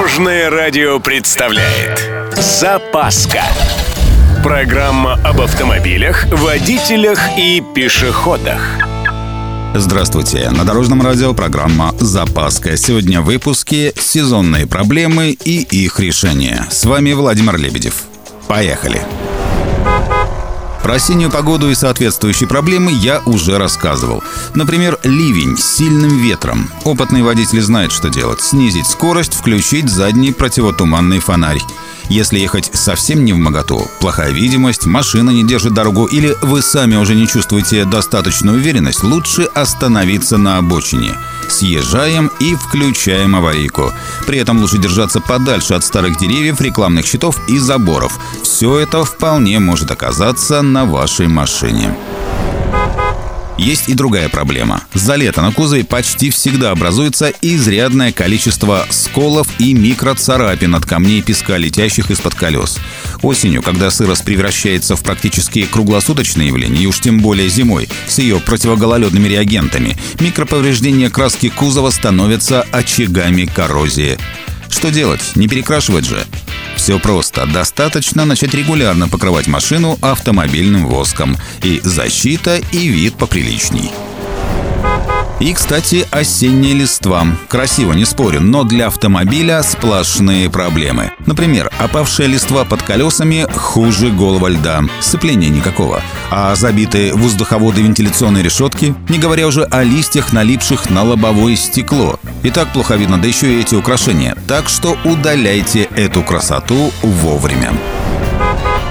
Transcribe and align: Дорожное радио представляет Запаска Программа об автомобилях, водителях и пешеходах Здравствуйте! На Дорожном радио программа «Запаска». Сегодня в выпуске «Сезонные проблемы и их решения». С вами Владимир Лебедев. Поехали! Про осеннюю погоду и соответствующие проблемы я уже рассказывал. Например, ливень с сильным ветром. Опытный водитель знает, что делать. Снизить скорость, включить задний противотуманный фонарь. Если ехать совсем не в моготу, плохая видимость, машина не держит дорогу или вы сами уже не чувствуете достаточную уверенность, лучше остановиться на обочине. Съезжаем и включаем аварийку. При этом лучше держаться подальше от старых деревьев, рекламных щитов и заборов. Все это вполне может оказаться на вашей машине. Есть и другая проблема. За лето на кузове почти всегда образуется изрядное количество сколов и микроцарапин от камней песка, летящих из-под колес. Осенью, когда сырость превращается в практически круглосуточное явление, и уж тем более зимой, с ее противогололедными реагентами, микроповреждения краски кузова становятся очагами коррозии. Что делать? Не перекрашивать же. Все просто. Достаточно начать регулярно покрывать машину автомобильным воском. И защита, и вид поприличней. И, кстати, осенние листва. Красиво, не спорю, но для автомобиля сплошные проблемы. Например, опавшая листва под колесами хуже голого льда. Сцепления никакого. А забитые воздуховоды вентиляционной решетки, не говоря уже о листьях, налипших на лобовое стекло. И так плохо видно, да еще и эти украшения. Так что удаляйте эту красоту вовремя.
Дорожное 0.00 0.48
радио 0.48 0.98
представляет 0.98 2.10
Запаска 2.34 3.42
Программа 4.42 5.20
об 5.22 5.42
автомобилях, 5.42 6.24
водителях 6.32 7.20
и 7.36 7.62
пешеходах 7.74 8.62
Здравствуйте! 9.74 10.48
На 10.48 10.64
Дорожном 10.64 11.02
радио 11.02 11.34
программа 11.34 11.94
«Запаска». 12.00 12.78
Сегодня 12.78 13.20
в 13.20 13.26
выпуске 13.26 13.92
«Сезонные 13.94 14.66
проблемы 14.66 15.32
и 15.32 15.60
их 15.60 16.00
решения». 16.00 16.66
С 16.70 16.86
вами 16.86 17.12
Владимир 17.12 17.58
Лебедев. 17.58 18.04
Поехали! 18.48 19.02
Про 20.82 20.94
осеннюю 20.94 21.30
погоду 21.30 21.70
и 21.70 21.74
соответствующие 21.74 22.48
проблемы 22.48 22.90
я 22.92 23.20
уже 23.26 23.58
рассказывал. 23.58 24.22
Например, 24.54 24.98
ливень 25.04 25.56
с 25.56 25.76
сильным 25.76 26.18
ветром. 26.18 26.70
Опытный 26.84 27.22
водитель 27.22 27.60
знает, 27.60 27.92
что 27.92 28.08
делать. 28.08 28.40
Снизить 28.40 28.86
скорость, 28.86 29.34
включить 29.34 29.90
задний 29.90 30.32
противотуманный 30.32 31.20
фонарь. 31.20 31.60
Если 32.08 32.40
ехать 32.40 32.70
совсем 32.74 33.24
не 33.24 33.32
в 33.32 33.36
моготу, 33.36 33.86
плохая 34.00 34.32
видимость, 34.32 34.84
машина 34.84 35.30
не 35.30 35.44
держит 35.44 35.74
дорогу 35.74 36.06
или 36.06 36.34
вы 36.42 36.60
сами 36.60 36.96
уже 36.96 37.14
не 37.14 37.28
чувствуете 37.28 37.84
достаточную 37.84 38.58
уверенность, 38.58 39.04
лучше 39.04 39.44
остановиться 39.54 40.36
на 40.36 40.58
обочине. 40.58 41.14
Съезжаем 41.50 42.30
и 42.38 42.54
включаем 42.54 43.34
аварийку. 43.34 43.92
При 44.26 44.38
этом 44.38 44.60
лучше 44.60 44.78
держаться 44.78 45.20
подальше 45.20 45.74
от 45.74 45.84
старых 45.84 46.16
деревьев, 46.18 46.60
рекламных 46.60 47.06
щитов 47.06 47.40
и 47.48 47.58
заборов. 47.58 48.18
Все 48.42 48.78
это 48.78 49.04
вполне 49.04 49.58
может 49.58 49.90
оказаться 49.90 50.62
на 50.62 50.84
вашей 50.84 51.26
машине. 51.26 51.94
Есть 53.60 53.90
и 53.90 53.94
другая 53.94 54.30
проблема. 54.30 54.84
За 54.94 55.16
лето 55.16 55.42
на 55.42 55.52
кузове 55.52 55.84
почти 55.84 56.30
всегда 56.30 56.70
образуется 56.70 57.30
изрядное 57.42 58.10
количество 58.10 58.86
сколов 58.88 59.48
и 59.58 59.74
микроцарапин 59.74 60.74
от 60.74 60.86
камней 60.86 61.20
песка, 61.20 61.58
летящих 61.58 62.10
из-под 62.10 62.34
колес. 62.34 62.78
Осенью, 63.22 63.62
когда 63.62 63.90
сырость 63.90 64.24
превращается 64.24 64.96
в 64.96 65.02
практически 65.02 65.66
круглосуточное 65.66 66.46
явление, 66.46 66.84
и 66.84 66.86
уж 66.86 67.00
тем 67.00 67.20
более 67.20 67.48
зимой, 67.48 67.88
с 68.06 68.18
ее 68.18 68.40
противогололедными 68.40 69.28
реагентами, 69.28 69.96
микроповреждения 70.20 71.10
краски 71.10 71.48
кузова 71.48 71.90
становятся 71.90 72.62
очагами 72.72 73.44
коррозии. 73.44 74.18
Что 74.70 74.90
делать? 74.90 75.20
Не 75.34 75.48
перекрашивать 75.48 76.06
же. 76.06 76.24
Все 76.76 76.98
просто. 76.98 77.46
Достаточно 77.46 78.24
начать 78.24 78.54
регулярно 78.54 79.08
покрывать 79.08 79.46
машину 79.48 79.98
автомобильным 80.00 80.86
воском. 80.86 81.36
И 81.62 81.80
защита, 81.82 82.60
и 82.72 82.88
вид 82.88 83.14
поприличней. 83.14 83.90
И, 85.40 85.54
кстати, 85.54 86.06
осенние 86.10 86.74
листва. 86.74 87.26
Красиво, 87.48 87.94
не 87.94 88.04
спорю, 88.04 88.42
но 88.42 88.62
для 88.62 88.88
автомобиля 88.88 89.62
сплошные 89.62 90.50
проблемы. 90.50 91.12
Например, 91.24 91.70
опавшая 91.78 92.26
листва 92.26 92.66
под 92.66 92.82
колесами 92.82 93.46
хуже 93.56 94.10
голого 94.10 94.48
льда. 94.48 94.82
Сцепления 95.00 95.48
никакого. 95.48 96.02
А 96.30 96.54
забитые 96.54 97.14
воздуховоды 97.14 97.80
вентиляционной 97.80 98.42
решетки, 98.42 98.94
не 99.08 99.18
говоря 99.18 99.46
уже 99.46 99.64
о 99.64 99.82
листьях, 99.82 100.34
налипших 100.34 100.90
на 100.90 101.04
лобовое 101.04 101.56
стекло. 101.56 102.20
И 102.42 102.50
так 102.50 102.72
плохо 102.74 102.96
видно, 102.96 103.18
да 103.18 103.26
еще 103.26 103.50
и 103.50 103.60
эти 103.60 103.74
украшения. 103.74 104.36
Так 104.46 104.68
что 104.68 104.96
удаляйте 105.04 105.88
эту 105.96 106.22
красоту 106.22 106.92
вовремя. 107.02 107.72